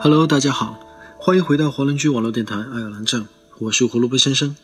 [0.00, 0.78] Hello，大家好，
[1.18, 3.26] 欢迎回到华人居网络电台爱尔兰站，
[3.58, 4.54] 我是胡萝卜先生。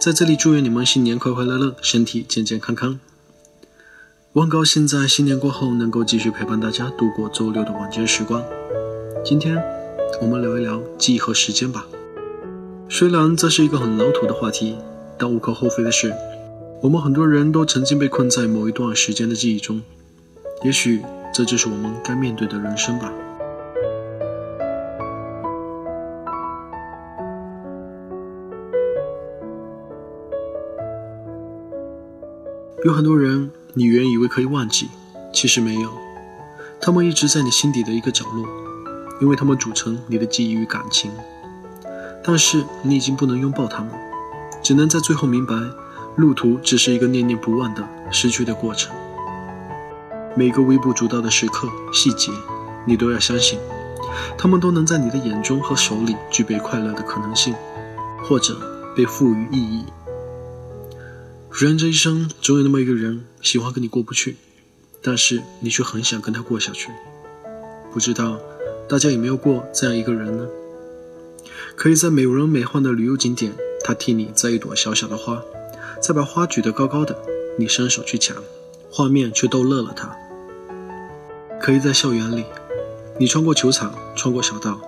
[0.00, 2.98] 在这里祝愿你们新年快快乐乐，身体健健康康。
[4.32, 8.42] 我很高兴在新年过后能够继续陪伴大家度过周六的晚间时光。
[9.24, 9.60] 今天
[10.20, 11.84] 我们聊一聊记忆和时间吧。
[12.88, 14.78] 虽然这是一个很老土的话题，
[15.18, 16.14] 但无可厚非的是，
[16.82, 19.82] 我们很多人都曾经被困在某一段时间的记忆中，
[20.64, 21.02] 也许。
[21.36, 23.12] 这就是我们该面对的人生吧。
[32.86, 34.88] 有很多人，你原以为可以忘记，
[35.30, 35.90] 其实没有，
[36.80, 38.46] 他们一直在你心底的一个角落，
[39.20, 41.10] 因为他们组成你的记忆与感情。
[42.24, 43.92] 但是你已经不能拥抱他们，
[44.62, 45.54] 只能在最后明白，
[46.14, 48.96] 路途只是一个念念不忘的失去的过程。
[50.38, 52.30] 每个微不足道的时刻、细节，
[52.86, 53.58] 你都要相信，
[54.36, 57.54] 他们都能在你的眼中和手里具备快乐的可能性，
[58.22, 58.54] 或者
[58.94, 59.86] 被赋予意义。
[61.50, 64.36] 人这一生，总有那么一个人喜欢跟你过不去，
[65.02, 66.90] 但是你却很想跟他过下去。
[67.90, 68.38] 不知道
[68.86, 70.46] 大家有没有过这样一个人呢？
[71.76, 75.42] 可以在美轮美奂的旅游景点，他替你摘一朵小小的花，
[76.02, 77.16] 再把花举得高高的，
[77.58, 78.36] 你伸手去抢，
[78.90, 80.14] 画面却逗乐了他。
[81.66, 82.44] 可以在校园里，
[83.18, 84.78] 你穿过球场，穿过小道，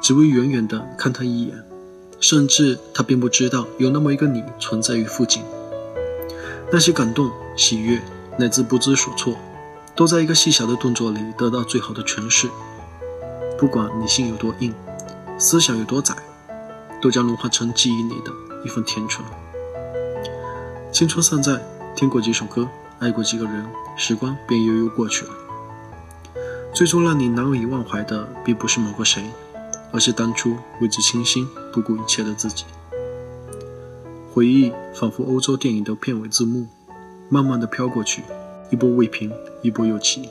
[0.00, 1.60] 只为远远地看他一眼，
[2.20, 5.42] 甚至他并不知道有那么一个你存在于附近。
[6.70, 8.00] 那些感动、喜悦
[8.38, 9.34] 乃至不知所措，
[9.96, 12.48] 都在一个细小的动作里得到最好的诠释。
[13.58, 14.72] 不管你心有多硬，
[15.36, 16.14] 思想有多窄，
[17.02, 18.30] 都将融化成记忆里的
[18.64, 19.26] 一份甜醇。
[20.92, 21.60] 青春尚在，
[21.96, 22.68] 听过几首歌，
[23.00, 25.32] 爱过几个人，时光便悠悠过去了。
[26.72, 29.22] 最终让你难以忘怀的，并不是某个谁，
[29.92, 32.64] 而是当初为之倾心、不顾一切的自己。
[34.32, 36.66] 回忆仿佛欧洲电影的片尾字幕，
[37.28, 38.22] 慢慢的飘过去，
[38.70, 40.28] 一波未平，一波又起。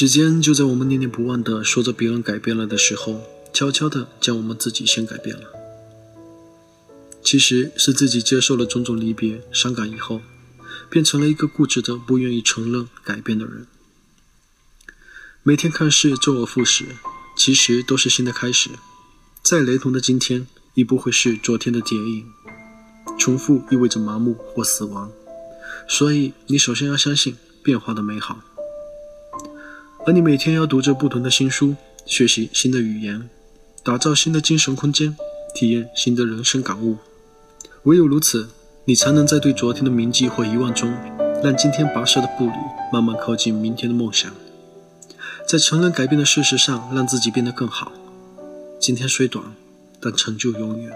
[0.00, 3.20] 时间就在我们念念不忘的说着别人改变了的时候，
[3.52, 5.42] 悄悄的将我们自己先改变了。
[7.20, 10.20] 其实是自己接受了种种离别伤感以后，
[10.88, 13.66] 变成了一个固执的不愿意承认改变的人。
[15.42, 16.84] 每天看似周而复始，
[17.36, 18.70] 其实都是新的开始。
[19.42, 22.24] 再雷同的今天，亦不会是昨天的叠影。
[23.18, 25.10] 重复意味着麻木或死亡，
[25.88, 28.44] 所以你首先要相信变化的美好。
[30.08, 31.76] 而你每天要读着不同的新书，
[32.06, 33.28] 学习新的语言，
[33.82, 35.14] 打造新的精神空间，
[35.54, 36.96] 体验新的人生感悟。
[37.82, 38.48] 唯有如此，
[38.86, 40.90] 你才能在对昨天的铭记或遗忘中，
[41.44, 42.52] 让今天跋涉的步履
[42.90, 44.32] 慢慢靠近明天的梦想。
[45.46, 47.92] 在承认改变的事实上，让自己变得更好。
[48.80, 49.44] 今天虽短，
[50.00, 50.90] 但成就永远。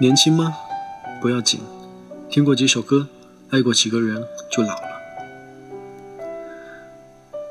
[0.00, 0.56] 年轻吗？
[1.20, 1.60] 不要紧，
[2.30, 3.06] 听过几首歌，
[3.50, 4.88] 爱过几个人，就老了。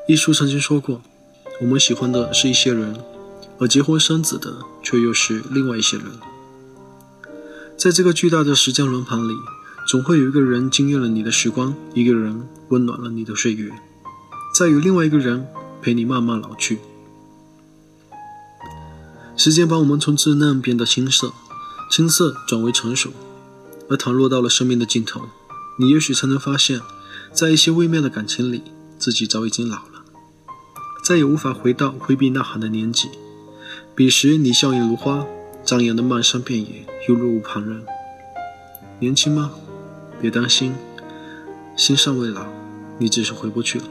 [0.08, 1.00] 一书曾经说过，
[1.60, 2.96] 我们喜欢的是一些人，
[3.60, 4.52] 而结婚生子的
[4.82, 6.06] 却又是另外一些人。
[7.76, 9.32] 在这个巨大的时间轮盘里，
[9.86, 13.70] 总会有一个人惊艳了你的时光，一个人温暖了你的岁月，
[14.52, 15.46] 再有另外一个人
[15.80, 16.80] 陪你慢慢老去。
[19.36, 21.32] 时间把我们从稚嫩变得青涩。
[21.90, 23.10] 青涩转为成熟，
[23.88, 25.22] 而倘若到了生命的尽头，
[25.80, 26.80] 你也许才能发现，
[27.32, 28.62] 在一些微妙的感情里，
[28.96, 30.04] 自己早已经老了，
[31.02, 33.08] 再也无法回到挥臂呐喊的年纪。
[33.96, 35.26] 彼时你笑靥如花，
[35.64, 37.84] 张扬的漫山遍野又若无旁人。
[39.00, 39.50] 年轻吗？
[40.20, 40.72] 别担心，
[41.76, 42.46] 心尚未老，
[42.98, 43.84] 你只是回不去了。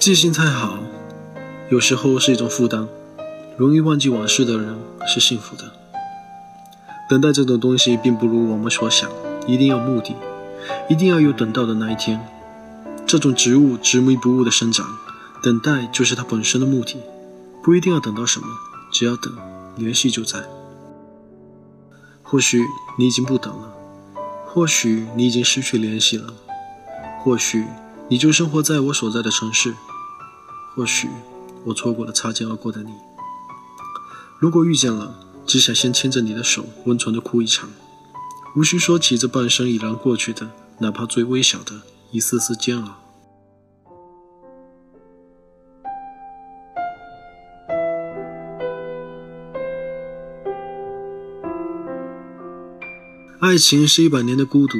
[0.00, 0.78] 记性太好，
[1.68, 2.88] 有时候是一种负担。
[3.58, 5.70] 容易忘记往事的人是幸福的。
[7.06, 9.10] 等待这种东西，并不如我们所想，
[9.46, 10.16] 一定要目的，
[10.88, 12.18] 一定要有等到的那一天。
[13.06, 14.86] 这种植物执迷不悟的生长，
[15.42, 16.96] 等待就是它本身的目的。
[17.62, 18.46] 不一定要等到什么，
[18.90, 19.30] 只要等，
[19.76, 20.42] 联系就在。
[22.22, 22.64] 或许
[22.98, 23.70] 你已经不等了，
[24.46, 26.32] 或许你已经失去联系了，
[27.22, 27.66] 或许
[28.08, 29.74] 你就生活在我所在的城市，
[30.74, 31.08] 或许
[31.64, 32.92] 我错过了擦肩而过的你。
[34.38, 35.14] 如果遇见了，
[35.46, 37.68] 只想先牵着你的手，温存的哭一场，
[38.56, 42.96] 无需说起这半生已然过去的，哪怕最微小的一丝丝煎熬。
[53.40, 54.78] 爱情是一百年的孤独，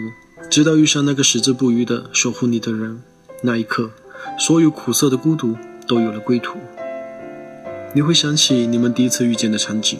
[0.48, 3.02] 直到遇上那个矢志不渝的守护你的人，
[3.42, 3.90] 那一刻，
[4.38, 5.56] 所有苦涩的孤独
[5.90, 6.60] 都有了归途。
[7.92, 9.98] 你会想起你们第一次遇见的场景，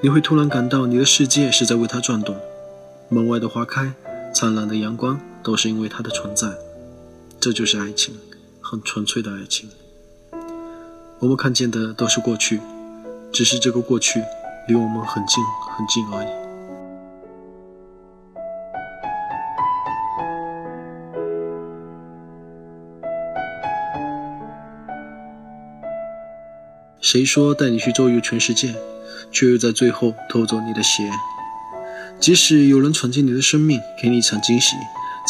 [0.00, 2.36] 你会突然感到你的世界是在为他转动。
[3.08, 3.92] 门外的花开，
[4.32, 6.46] 灿烂的阳光，都是因为他的存在。
[7.40, 8.14] 这就是爱情，
[8.60, 9.68] 很纯粹的爱情。
[11.18, 12.60] 我们看见的都是过去，
[13.32, 14.22] 只是这个过去
[14.68, 15.42] 离我们很近
[15.76, 16.43] 很近而已。
[27.14, 28.74] 谁说带你去周游全世界，
[29.30, 31.08] 却又在最后偷走你的鞋？
[32.18, 34.74] 即使有人闯进你的生命，给你一场惊喜，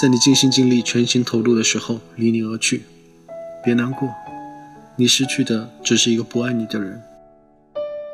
[0.00, 2.84] 在你尽心尽力、全心投入的时候离你而去，
[3.62, 4.08] 别难过，
[4.96, 7.02] 你失去的只是一个不爱你的人，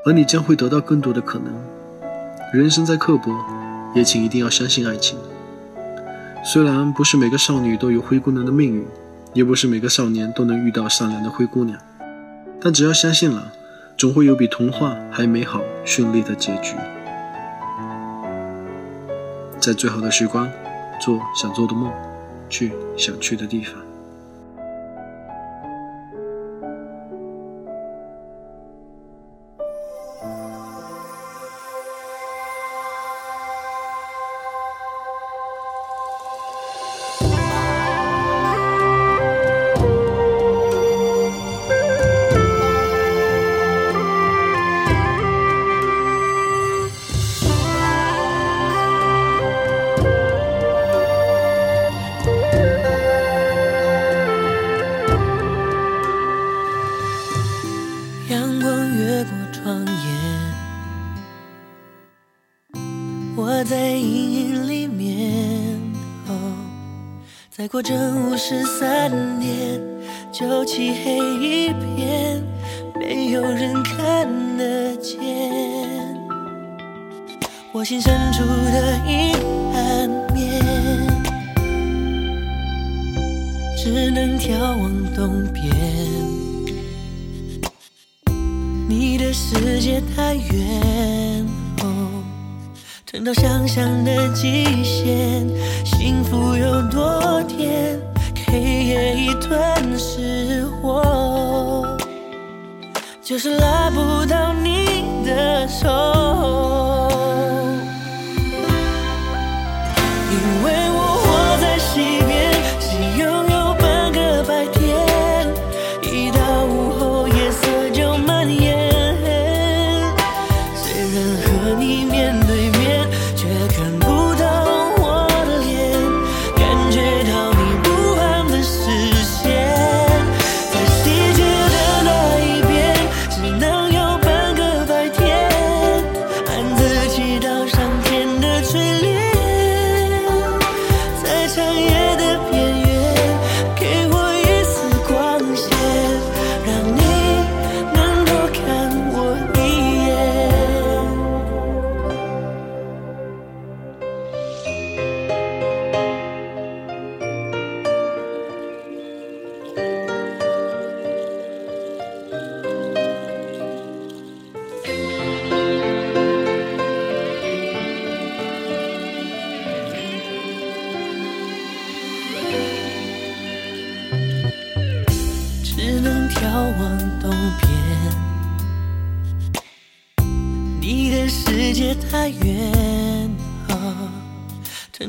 [0.04, 1.54] 而你将会得到更多的可能。
[2.52, 3.32] 人生再刻薄，
[3.94, 5.16] 也请一定要相信爱情。
[6.44, 8.84] 虽然不是每个少女都有灰姑娘的命运，
[9.32, 11.78] 也不是每个少年都能遇到善良的灰姑娘。
[12.60, 13.52] 但只要相信了，
[14.00, 16.74] 总会有比童话还美好、绚丽的结局。
[19.60, 20.50] 在最好的时光，
[20.98, 21.92] 做想做的梦，
[22.48, 23.74] 去想去的地方。
[67.60, 69.78] 再过正午十三点，
[70.32, 72.42] 就漆黑一片，
[72.98, 74.26] 没有人看
[74.56, 75.18] 得见。
[77.70, 79.36] 我心深处的阴
[79.74, 80.58] 暗面，
[83.76, 85.62] 只能眺望东边。
[88.88, 91.59] 你的世界太远。
[93.10, 95.44] 撑到想象的极限，
[95.84, 97.98] 幸福有多甜，
[98.46, 101.84] 黑夜已吞噬我，
[103.20, 106.19] 就是拉不到你的手。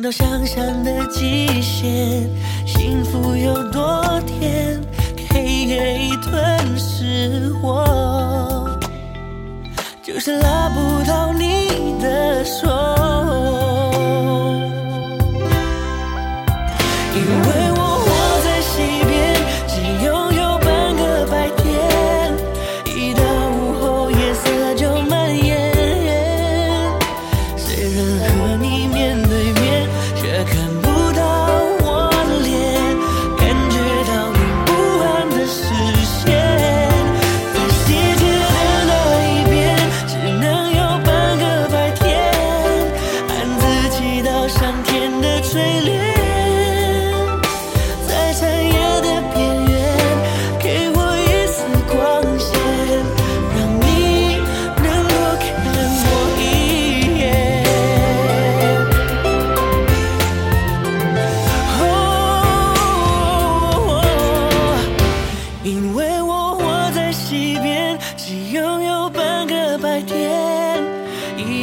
[0.02, 2.28] 到想象的极限，
[2.66, 4.82] 幸福有多甜，
[5.30, 6.34] 黑夜已吞
[6.76, 8.80] 噬我，
[10.02, 11.61] 就是拉不到你。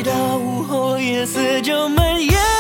[0.09, 2.58] 到午后夜色就蔓延。